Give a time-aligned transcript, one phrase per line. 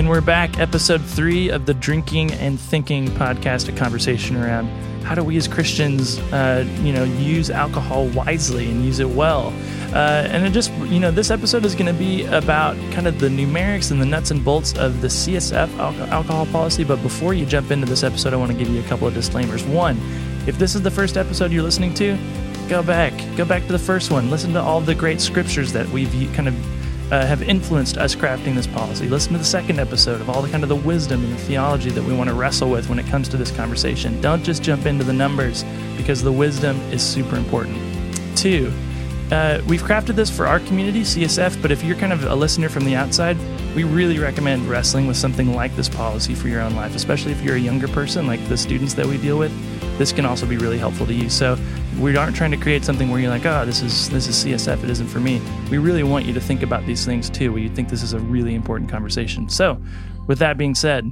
[0.00, 4.64] And we're back, episode three of the Drinking and Thinking podcast, a conversation around
[5.02, 9.48] how do we as Christians, uh, you know, use alcohol wisely and use it well.
[9.92, 13.20] Uh, and it just, you know, this episode is going to be about kind of
[13.20, 15.68] the numerics and the nuts and bolts of the CSF
[16.08, 16.82] alcohol policy.
[16.82, 19.12] But before you jump into this episode, I want to give you a couple of
[19.12, 19.64] disclaimers.
[19.64, 19.98] One,
[20.46, 22.16] if this is the first episode you're listening to,
[22.70, 24.30] go back, go back to the first one.
[24.30, 26.79] Listen to all the great scriptures that we've kind of
[27.10, 29.08] uh, have influenced us crafting this policy.
[29.08, 31.90] Listen to the second episode of all the kind of the wisdom and the theology
[31.90, 34.20] that we want to wrestle with when it comes to this conversation.
[34.20, 35.64] Don't just jump into the numbers
[35.96, 37.76] because the wisdom is super important.
[38.36, 38.72] Two,
[39.32, 42.68] uh, we've crafted this for our community, CSF, but if you're kind of a listener
[42.68, 43.36] from the outside,
[43.76, 47.40] we really recommend wrestling with something like this policy for your own life, especially if
[47.42, 49.52] you're a younger person, like the students that we deal with.
[49.98, 51.30] This can also be really helpful to you.
[51.30, 51.56] So
[51.98, 54.84] we aren't trying to create something where you're like, oh, this is this is CSF,
[54.84, 55.40] it isn't for me.
[55.70, 58.12] We really want you to think about these things too, where you think this is
[58.12, 59.48] a really important conversation.
[59.48, 59.80] So,
[60.26, 61.10] with that being said,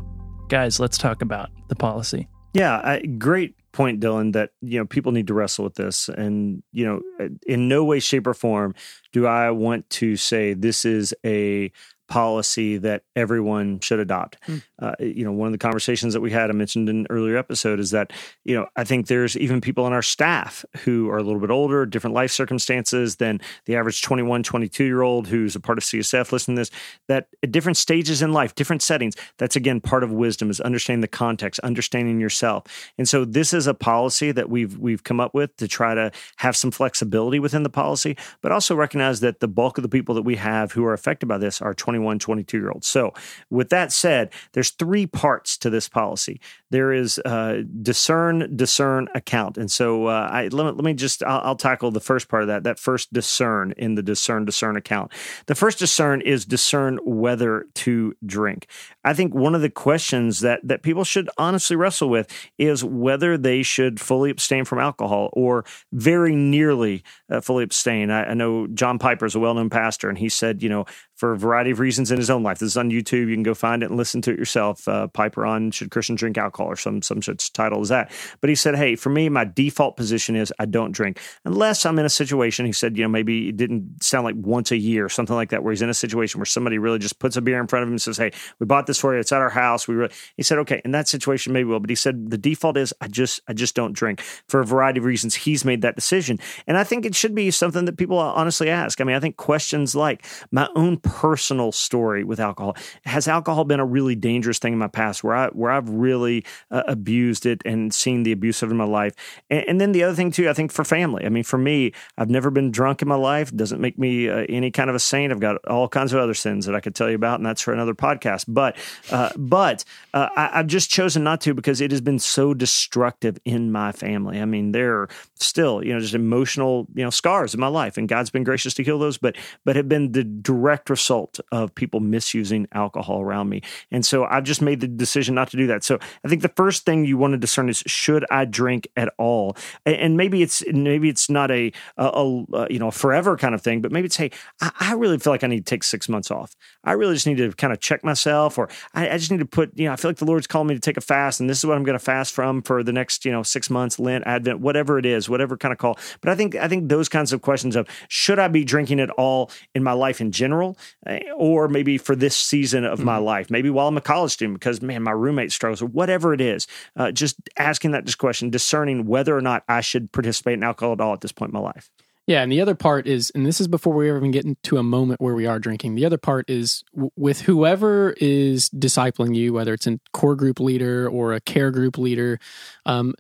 [0.49, 2.29] guys, let's talk about the policy.
[2.55, 4.33] Yeah, I, great point, Dylan.
[4.33, 8.01] That you know people need to wrestle with this, and you know, in no way,
[8.01, 8.75] shape, or form
[9.13, 11.73] do I want to say this is a
[12.09, 14.39] policy that everyone should adopt.
[14.47, 14.63] Mm.
[14.79, 17.37] Uh, you know, one of the conversations that we had, I mentioned in an earlier
[17.37, 18.13] episode, is that,
[18.45, 21.51] you know, I think there's even people on our staff who are a little bit
[21.51, 25.85] older, different life circumstances than the average 21, 22 year old who's a part of
[25.85, 26.71] CSF listening to this,
[27.09, 31.03] that at different stages in life, different settings, that's again part of wisdom is understanding
[31.03, 32.65] the context, understanding yourself.
[32.97, 36.11] And so this is a policy that we've we've come up with to try to
[36.37, 40.15] have some flexibility within the policy, but also recognize that the bulk of the people
[40.15, 42.87] that we have who are affected by this are 21 21, 22 year olds.
[42.87, 43.13] So,
[43.51, 46.41] with that said, there's three parts to this policy.
[46.71, 49.59] There is uh, discern, discern, account.
[49.59, 52.49] And so, uh, I, let, let, me just, I'll, I'll, tackle the first part of
[52.49, 55.13] that, that first discern in the discern, discern account.
[55.47, 58.69] The first discern is discern whether to drink.
[59.09, 63.39] I think one of the questions that, that people should honestly wrestle with is whether
[63.39, 68.11] they should fully abstain from alcohol or very nearly uh, fully abstain.
[68.11, 70.85] I, I know John Piper is a well known pastor, and he said, you know,
[71.19, 72.59] for a variety of reasons in his own life.
[72.59, 73.29] This is on YouTube.
[73.29, 74.87] You can go find it and listen to it yourself.
[74.87, 78.13] Uh, Piper on Should Christians Drink Alcohol or some, some such title as that.
[78.41, 81.99] But he said, hey, for me, my default position is I don't drink unless I'm
[81.99, 82.67] in a situation.
[82.67, 85.51] He said, you know, maybe it didn't sound like once a year or something like
[85.51, 87.83] that, where he's in a situation where somebody really just puts a beer in front
[87.83, 88.31] of him and says, hey,
[88.61, 89.21] we bought this for you.
[89.21, 89.89] It's at our house.
[89.89, 92.77] We really, he said, okay, in that situation, maybe we'll, But he said, the default
[92.77, 95.35] is I just, I just don't drink for a variety of reasons.
[95.35, 96.39] He's made that decision.
[96.67, 99.01] And I think it should be something that people honestly ask.
[99.01, 102.77] I mean, I think questions like my own personal story with alcohol.
[103.05, 106.45] Has alcohol been a really dangerous thing in my past where I where I've really
[106.71, 109.15] uh, abused it and seen the abuse of it in my life?
[109.51, 111.25] And, and, then the other thing too, I think for family.
[111.25, 113.55] I mean, for me, I've never been drunk in my life.
[113.55, 115.33] Doesn't make me uh, any kind of a saint.
[115.33, 117.63] I've got all kinds of other sins that I could tell you about, and that's
[117.63, 118.47] for another podcast.
[118.49, 118.77] But
[119.11, 119.85] uh, but
[120.15, 123.93] uh, I, I've just chosen not to because it has been so destructive in my
[123.93, 124.41] family.
[124.41, 127.97] I mean, there are still you know just emotional you know scars in my life,
[127.97, 131.75] and God's been gracious to heal those, but but have been the direct result of
[131.75, 133.63] people misusing alcohol around me.
[133.91, 135.85] And so I've just made the decision not to do that.
[135.85, 139.13] So I think the first thing you want to discern is should I drink at
[139.19, 139.57] all?
[139.85, 143.81] And maybe it's maybe it's not a, a, a you know forever kind of thing,
[143.81, 146.31] but maybe it's hey, I, I, really feel like I need to take six months
[146.31, 146.55] off.
[146.85, 149.47] I really just need to kind of check myself, or I, I just need to
[149.47, 151.49] put you know I feel like the Lord's calling me to take a fast, and
[151.49, 153.99] this is what I'm going to fast from for the next you know six months,
[153.99, 155.99] Lent, Advent, whatever it is, whatever kind of call.
[156.21, 159.11] But I think I think those kinds of questions of should I be drinking at
[159.11, 160.77] all in my life in general,
[161.07, 163.07] eh, or maybe for this season of mm-hmm.
[163.07, 166.35] my life, maybe while I'm a college student because man, my roommate struggles or whatever
[166.35, 166.67] it is.
[166.97, 171.01] Uh, just asking that question, discerning whether or not I should participate in alcohol at
[171.01, 171.91] all at this point in my life.
[172.29, 174.77] Yeah, and the other part is, and this is before we ever even get into
[174.77, 175.95] a moment where we are drinking.
[175.95, 180.61] The other part is w- with whoever is discipling you, whether it's a core group
[180.61, 182.39] leader or a care group leader,
[182.85, 183.15] um,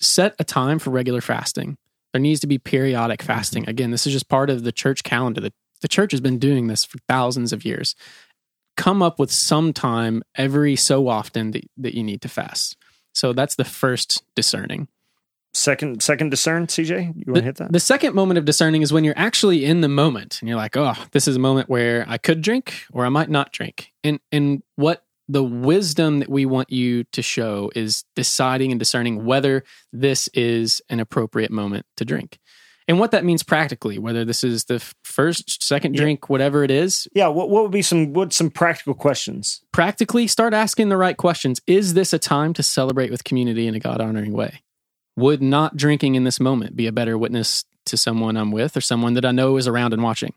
[0.00, 1.76] set a time for regular fasting.
[2.14, 3.64] There needs to be periodic fasting.
[3.64, 3.70] Mm-hmm.
[3.70, 5.42] Again, this is just part of the church calendar.
[5.42, 5.52] The,
[5.82, 7.94] the church has been doing this for thousands of years
[8.78, 12.76] come up with some time every so often that, that you need to fast.
[13.12, 14.88] So that's the first discerning.
[15.54, 17.14] Second, second discern, CJ.
[17.16, 17.72] You want to hit that?
[17.72, 20.76] The second moment of discerning is when you're actually in the moment and you're like,
[20.76, 24.18] "Oh, this is a moment where I could drink or I might not drink." And
[24.32, 29.64] and what the wisdom that we want you to show is deciding and discerning whether
[29.92, 32.38] this is an appropriate moment to drink
[32.86, 36.26] and what that means practically, whether this is the first, second drink, yeah.
[36.26, 37.08] whatever it is.
[37.14, 39.62] Yeah, what, what would be some what some practical questions?
[39.72, 41.60] Practically, start asking the right questions.
[41.66, 44.62] Is this a time to celebrate with community in a God honoring way?
[45.16, 48.80] Would not drinking in this moment be a better witness to someone I'm with or
[48.80, 50.32] someone that I know is around and watching?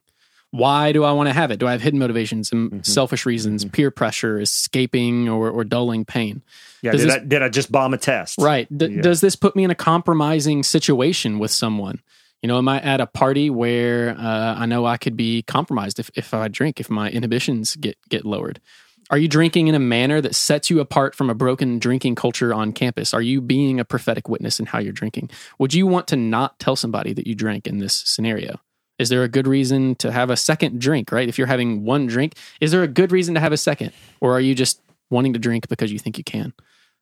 [0.51, 1.59] why do I want to have it?
[1.59, 2.85] Do I have hidden motivations and Mhm.
[2.85, 3.71] selfish reasons, Mhm.
[3.73, 6.41] peer pressure, escaping or, or dulling pain?
[6.81, 8.37] Yeah, did, this- I, did I just bomb a test?
[8.39, 8.65] Right.
[8.75, 9.01] D- Yeah.
[9.01, 11.99] Does this put me in a compromising situation with someone?
[12.41, 15.99] You know, am I at a party where uh, I know I could be compromised
[15.99, 18.61] if, if I drink, if my inhibitions get, get lowered?
[19.09, 22.53] Are you drinking in a manner that sets you apart from a broken drinking culture
[22.53, 23.13] on campus?
[23.13, 25.29] Are you being a prophetic witness in how you're drinking?
[25.59, 28.59] Would you want to not tell somebody that you drank in this scenario?
[28.99, 31.29] Is there a good reason to have a second drink, right?
[31.29, 33.93] If you're having one drink, is there a good reason to have a second?
[34.19, 36.53] Or are you just wanting to drink because you think you can?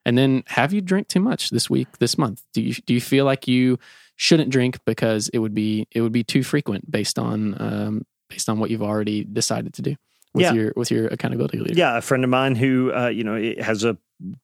[0.05, 2.43] And then have you drank too much this week, this month?
[2.53, 3.79] Do you do you feel like you
[4.17, 8.47] shouldn't drink because it would be it would be too frequent based on um, based
[8.47, 9.95] on what you've already decided to do
[10.35, 10.53] with Yeah.
[10.53, 11.73] your with your accountability leader?
[11.77, 13.97] Yeah, a friend of mine who uh, you know has a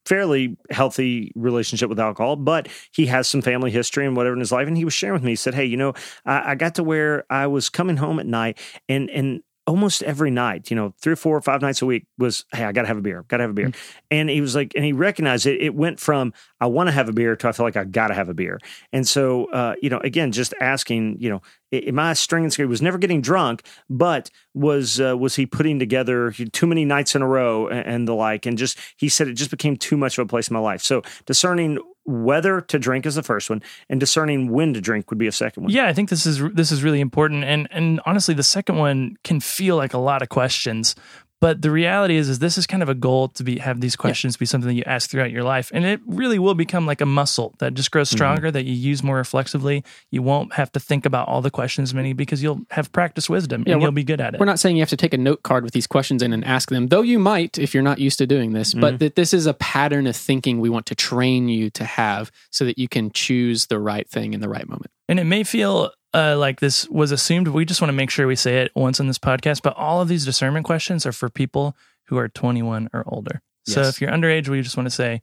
[0.05, 4.51] fairly healthy relationship with alcohol, but he has some family history and whatever in his
[4.51, 4.67] life.
[4.67, 5.31] And he was sharing with me.
[5.31, 5.93] He said, "Hey, you know,
[6.25, 8.57] I, I got to where I was coming home at night,
[8.89, 9.41] and and
[9.71, 12.65] almost every night, you know, three or four or five nights a week was, hey,
[12.65, 13.71] I got to have a beer, got to have a beer."
[14.11, 15.61] And he was like, and he recognized it.
[15.61, 18.09] It went from I want to have a beer to I feel like I got
[18.09, 18.59] to have a beer.
[18.91, 21.41] And so, uh, you know, again, just asking, you know,
[21.71, 22.65] am I stringing scale?
[22.65, 27.15] He was never getting drunk, but was uh, was he putting together too many nights
[27.15, 28.45] in a row and, and the like?
[28.45, 30.81] And just he said it just became too much of a place in my life.
[30.81, 35.19] So discerning whether to drink is the first one, and discerning when to drink would
[35.19, 35.71] be a second one.
[35.71, 39.17] Yeah, I think this is this is really important, and and honestly, the second one
[39.23, 40.95] can feel like a lot of questions,
[41.41, 43.97] but the reality is, is this is kind of a goal to be have these
[43.97, 47.01] questions be something that you ask throughout your life, and it really will become like
[47.01, 49.83] a muscle that just grows stronger, that you use more reflexively.
[50.11, 53.63] You won't have to think about all the questions many because you'll have practiced wisdom
[53.65, 54.39] Yeah, and you'll be good at it.
[54.39, 56.45] We're not saying you have to take a note card with these questions in and
[56.45, 58.79] ask them, though you might if you're not used to doing this, Mm-hmm.
[58.79, 62.31] but that this is a pattern of thinking we want to train you to have
[62.51, 64.91] so that you can choose the right thing in the right moment.
[65.09, 67.47] And it may feel uh, like this was assumed.
[67.49, 69.61] We just want to make sure we say it once in this podcast.
[69.61, 71.75] But all of these discernment questions are for people
[72.07, 73.41] who are 21 or older.
[73.65, 73.89] So Yes.
[73.89, 75.21] if you're underage, we just want to say,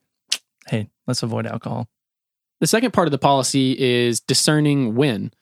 [0.68, 1.88] hey, let's avoid alcohol.
[2.60, 5.32] The second part of the policy is discerning when.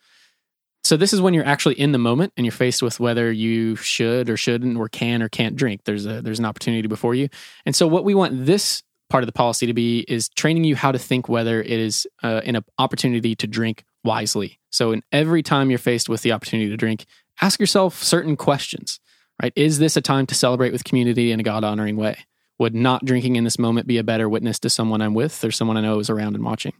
[0.85, 3.75] So this is when you're actually in the moment and you're faced with whether you
[3.77, 5.81] should or shouldn't or can or can't drink.
[5.85, 7.29] There's a there's an opportunity before you.
[7.65, 10.77] And so what we want this part of the policy to be is training you
[10.77, 14.61] how to think whether it is uh, an opportunity to drink wisely.
[14.77, 17.07] So in every time you're faced with the opportunity to drink,
[17.41, 19.01] ask yourself certain questions.
[19.43, 19.53] Right?
[19.57, 22.27] Is this a time to celebrate with community in a God honoring way?
[22.59, 25.51] Would not drinking in this moment be a better witness to someone I'm with or
[25.51, 26.73] someone I know is around and watching?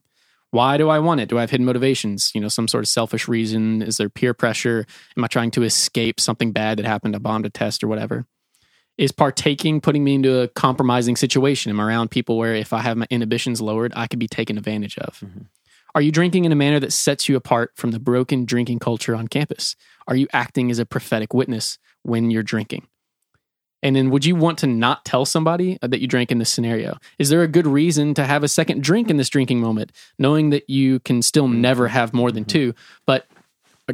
[0.51, 1.29] Why do I want it?
[1.29, 2.33] Do I have hidden motivations?
[2.35, 3.83] You know, some sort of selfish reason?
[3.83, 4.87] Is there peer pressure?
[5.17, 7.17] Am I trying to escape something bad that happened?
[7.17, 8.27] I bombed a test or whatever.
[8.97, 11.71] Is partaking putting me into a compromising situation?
[11.71, 14.57] Am I around people where if I have my inhibitions lowered, I could be taken
[14.57, 15.21] advantage of?
[15.21, 15.43] Mm-hmm.
[15.97, 19.17] Are you drinking in a manner that sets you apart from the broken drinking culture
[19.17, 19.75] on campus?
[20.07, 22.87] Are you acting as a prophetic witness when you're drinking?
[23.83, 26.99] And then would you want to not tell somebody that you drank in this scenario?
[27.19, 30.51] Is there a good reason to have a second drink in this drinking moment, knowing
[30.51, 31.63] that you can still mm-hmm.
[31.63, 32.73] never have more than mm-hmm.
[32.73, 32.75] two,
[33.07, 33.27] but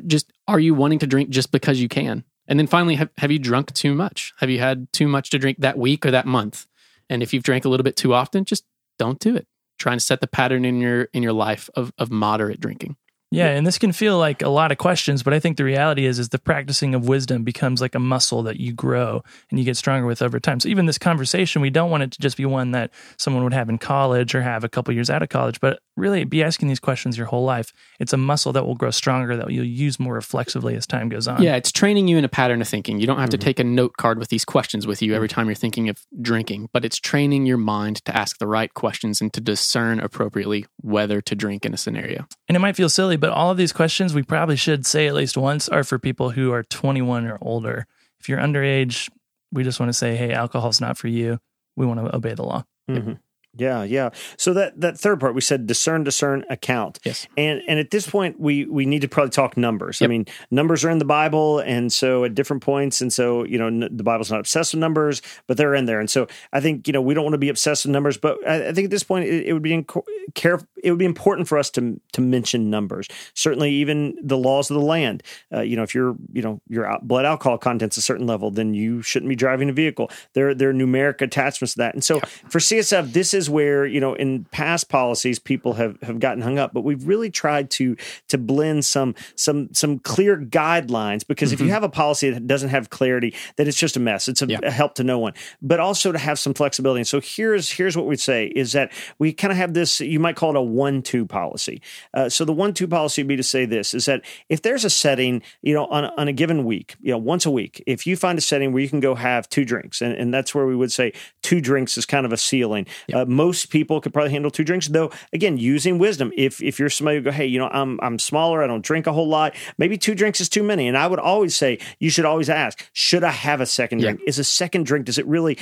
[0.08, 2.25] just are you wanting to drink just because you can?
[2.48, 4.34] And then finally, have, have you drunk too much?
[4.38, 6.66] Have you had too much to drink that week or that month?
[7.08, 8.64] And if you've drank a little bit too often, just
[8.98, 9.46] don't do it.
[9.82, 12.94] Trying to set the pattern in your in your life of of moderate drinking.
[13.32, 16.05] Yeah, and this can feel like a lot of questions, but I think the reality
[16.05, 19.65] is is the practicing of wisdom becomes like a muscle that you grow and you
[19.65, 20.60] get stronger with over time.
[20.60, 23.55] So even this conversation, we don't want it to just be one that someone would
[23.55, 26.69] have in college or have a couple years out of college, but really be asking
[26.69, 27.72] these questions your whole life.
[27.98, 31.29] It's a muscle that will grow stronger that you'll use more reflexively as time goes
[31.29, 31.43] on.
[31.43, 33.01] Yeah, it's training you in a pattern of thinking.
[33.01, 33.44] You don't have to mm-hmm.
[33.44, 35.34] take a note card with these questions with you every mm-hmm.
[35.34, 39.20] time you're thinking of drinking, but it's training your mind to ask the right questions
[39.20, 42.27] and to discern appropriately whether to drink in a scenario.
[42.48, 45.14] And it might feel silly, but all of these questions we probably should say at
[45.14, 47.86] least once are for people who are 21 or older.
[48.19, 49.08] If you're underage,
[49.52, 51.38] we just want to say, hey, alcohol's not for you.
[51.76, 52.64] We want to obey the law.
[52.91, 53.20] Mhm.
[53.54, 54.10] Yeah, yeah.
[54.38, 56.98] So that that third part we said discern, discern, account.
[57.04, 57.26] Yes.
[57.36, 60.00] And and at this point we we need to probably talk numbers.
[60.00, 63.58] I mean, numbers are in the Bible, and so at different points, and so you
[63.58, 66.00] know n- the Bible's not obsessed with numbers, but they're in there.
[66.00, 68.38] And so I think you know we don't want to be obsessed with numbers, but
[68.48, 69.86] I, I think at this point it, it would be in,
[70.34, 70.66] careful.
[70.82, 73.06] It would be important for us to to mention numbers.
[73.34, 75.22] Certainly, even the laws of the land.
[75.52, 78.72] Uh, you know, if your you know your blood alcohol content's a certain level, then
[78.72, 80.10] you shouldn't be driving a vehicle.
[80.32, 84.01] There there are numeric attachments to that, and so for CSF, this is where you
[84.01, 87.96] know in past policies people have have gotten hung up, but we've really tried to
[88.29, 92.70] to blend some some some clear guidelines because if you have a policy that doesn't
[92.70, 94.29] have clarity, then it's just a mess.
[94.29, 94.61] It's a, Yeah.
[94.63, 95.32] a help to no one.
[95.61, 97.01] But also to have some flexibility.
[97.01, 100.01] And so here's here's what we'd say is that we kind of have this.
[100.01, 101.81] You might call it a one two policy.
[102.15, 104.84] Uh, so the one two policy would be to say this is that if there's
[104.84, 108.06] a setting, you know, on, on a given week, you know, once a week, if
[108.06, 110.67] you find a setting where you can go have two drinks, and, and that's where
[110.67, 112.87] we would say two drinks is kind of a ceiling.
[113.08, 113.17] Yep.
[113.17, 115.10] Uh, most people could probably handle two drinks, though.
[115.32, 116.32] Again, using wisdom.
[116.36, 119.06] If if you're somebody who go, hey, you know, I'm I'm smaller, I don't drink
[119.06, 119.55] a whole lot.
[119.79, 122.89] Maybe two drinks is too many, and I would always say you should always ask,
[122.93, 124.20] should I have a second drink?
[124.27, 125.58] Is a second drink does it really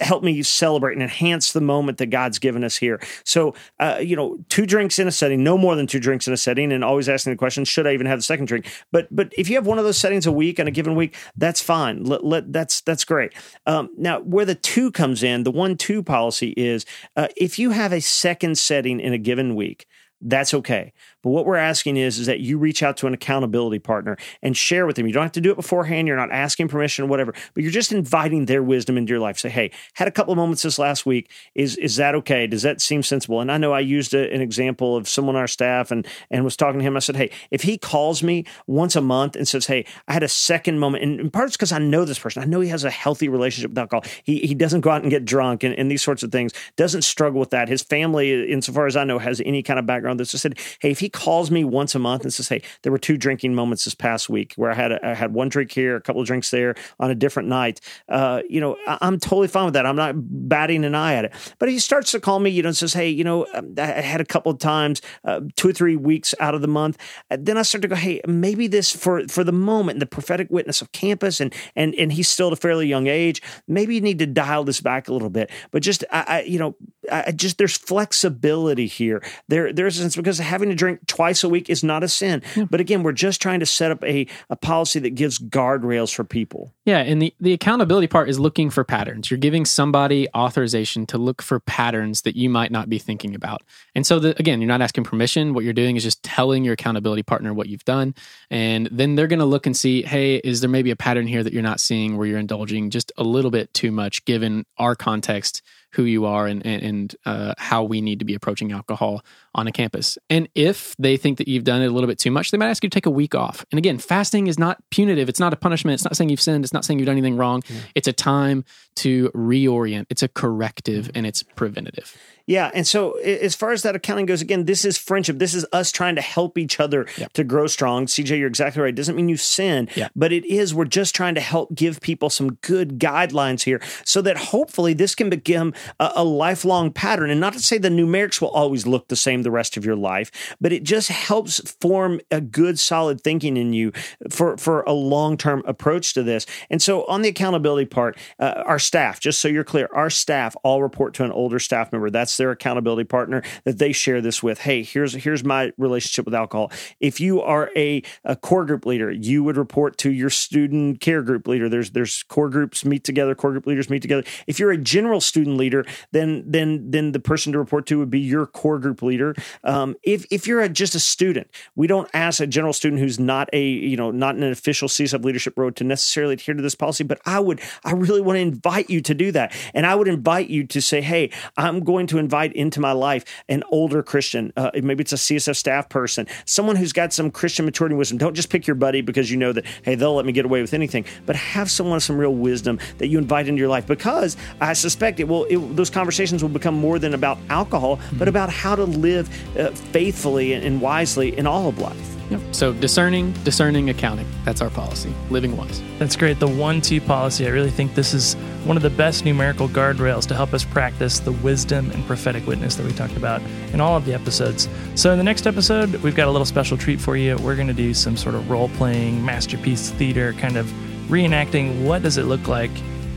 [0.00, 3.00] help me celebrate and enhance the moment that God's given us here?
[3.24, 6.32] So, uh, you know, two drinks in a setting, no more than two drinks in
[6.32, 8.66] a setting, and always asking the question, should I even have the second drink?
[8.92, 11.16] But but if you have one of those settings a week on a given week,
[11.36, 12.04] that's fine.
[12.04, 13.32] Let, let that's that's great.
[13.66, 16.84] Um, now, where the two comes in, the one two policy is
[17.16, 19.86] uh, if you have a second setting in a given week,
[20.20, 20.92] that's okay.
[21.22, 24.56] But what we're asking is, is that you reach out to an accountability partner and
[24.56, 25.06] share with them.
[25.06, 26.08] You don't have to do it beforehand.
[26.08, 29.38] You're not asking permission or whatever, but you're just inviting their wisdom into your life.
[29.38, 31.30] Say, hey, had a couple of moments this last week.
[31.54, 32.46] Is is that okay?
[32.46, 33.40] Does that seem sensible?
[33.40, 36.44] And I know I used a, an example of someone on our staff and and
[36.44, 36.96] was talking to him.
[36.96, 40.22] I said, hey, if he calls me once a month and says, hey, I had
[40.22, 42.42] a second moment, and in part it's because I know this person.
[42.42, 44.04] I know he has a healthy relationship with alcohol.
[44.24, 46.52] He he doesn't go out and get drunk and, and these sorts of things.
[46.76, 47.68] Doesn't struggle with that.
[47.68, 50.18] His family, insofar as I know, has any kind of background.
[50.18, 52.92] That's just said, hey, if he calls me once a month and says, "Hey, there
[52.92, 55.72] were two drinking moments this past week where I had a, I had one drink
[55.72, 59.18] here, a couple of drinks there on a different night," uh, you know, I, am
[59.18, 59.86] totally fine with that.
[59.86, 61.32] I'm not batting an eye at it.
[61.58, 63.86] But he starts to call me, you know, and says, "Hey, you know, um, I
[63.86, 66.98] had a couple of times, uh, two or three weeks out of the month."
[67.30, 70.82] then I start to go, "Hey, maybe this for for the moment, the prophetic witness
[70.82, 73.42] of campus, and and and he's still at a fairly young age.
[73.66, 76.58] Maybe you need to dial this back a little bit." But just, I, I you
[76.58, 76.76] know,
[77.10, 79.22] I just there's flexibility here.
[79.48, 82.42] There there's because having to drink twice a week is not a sin.
[82.56, 82.64] Yeah.
[82.70, 86.24] But again, we're just trying to set up a, a policy that gives guardrails for
[86.24, 86.72] people.
[86.84, 89.30] Yeah, and the, the accountability part is looking for patterns.
[89.30, 93.62] You're giving somebody authorization to look for patterns that you might not be thinking about.
[93.94, 95.54] And so the, again, you're not asking permission.
[95.54, 98.14] What you're doing is just telling your accountability partner what you've done.
[98.50, 101.42] And then they're going to look and see, hey, is there maybe a pattern here
[101.42, 104.94] that you're not seeing where you're indulging just a little bit too much given our
[104.94, 109.22] context who you are and and, and uh, how we need to be approaching alcohol
[109.54, 110.16] on a campus.
[110.28, 112.68] And if they think that you've done it a little bit too much, they might
[112.68, 113.64] ask you to take a week off.
[113.72, 115.28] And again, fasting is not punitive.
[115.28, 115.94] It's not a punishment.
[115.94, 116.64] It's not saying you've sinned.
[116.64, 117.62] It's not saying you've done anything wrong.
[117.62, 117.76] Mm.
[117.94, 118.64] It's a time
[118.96, 120.06] to reorient.
[120.10, 122.16] It's a corrective and it's preventative.
[122.50, 125.38] Yeah, and so as far as that accounting goes, again, this is friendship.
[125.38, 127.32] This is us trying to help each other yep.
[127.34, 128.06] to grow strong.
[128.06, 128.88] CJ, you're exactly right.
[128.88, 130.10] It doesn't mean you sin, yep.
[130.16, 134.20] but it is we're just trying to help give people some good guidelines here, so
[134.22, 137.30] that hopefully this can become a, a lifelong pattern.
[137.30, 139.96] And not to say the numerics will always look the same the rest of your
[139.96, 143.92] life, but it just helps form a good, solid thinking in you
[144.30, 146.46] for for a long term approach to this.
[146.68, 150.56] And so on the accountability part, uh, our staff, just so you're clear, our staff
[150.62, 152.10] all report to an older staff member.
[152.10, 154.60] That's their accountability partner that they share this with.
[154.60, 156.72] Hey, here's here's my relationship with alcohol.
[156.98, 161.22] If you are a, a core group leader, you would report to your student care
[161.22, 161.68] group leader.
[161.68, 164.24] There's there's core groups meet together, core group leaders meet together.
[164.46, 165.69] If you're a general student leader,
[166.12, 169.34] then then then the person to report to would be your core group leader.
[169.64, 173.18] Um, if if you're a, just a student, we don't ask a general student who's
[173.18, 176.62] not a you know not in an official CSF leadership role to necessarily adhere to
[176.62, 179.86] this policy, but I would I really want to invite you to do that, and
[179.86, 183.62] I would invite you to say, hey, I'm going to invite into my life an
[183.70, 184.52] older Christian.
[184.56, 188.18] Uh, maybe it's a CSF staff person, someone who's got some Christian maturity and wisdom.
[188.18, 190.60] Don't just pick your buddy because you know that, hey, they'll let me get away
[190.60, 193.86] with anything, but have someone with some real wisdom that you invite into your life
[193.86, 198.18] because I suspect it will, it, those conversations will become more than about alcohol, mm-hmm.
[198.18, 202.16] but about how to live uh, faithfully and, and wisely in all of life.
[202.30, 202.40] Yep.
[202.52, 204.26] So discerning, discerning accounting.
[204.44, 205.12] That's our policy.
[205.30, 205.82] Living wise.
[205.98, 206.38] That's great.
[206.38, 207.44] The one two policy.
[207.44, 211.18] I really think this is one of the best numerical guardrails to help us practice
[211.18, 214.68] the wisdom and prophetic witness that we talked about in all of the episodes.
[214.94, 217.36] So in the next episode, we've got a little special treat for you.
[217.38, 220.66] We're going to do some sort of role playing masterpiece theater, kind of
[221.08, 222.70] reenacting what does it look like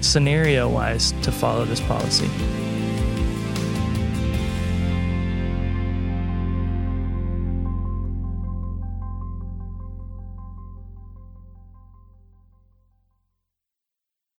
[0.03, 2.29] scenario wise to follow this policy.